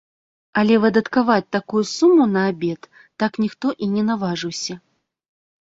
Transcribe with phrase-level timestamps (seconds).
[0.59, 2.89] Але выдаткаваць такую суму на абед
[3.25, 4.81] так ніхто і не наважыўся.